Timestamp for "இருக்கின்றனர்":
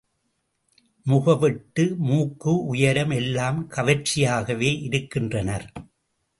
4.81-5.67